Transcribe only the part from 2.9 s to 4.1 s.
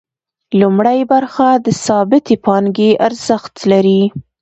ارزښت دی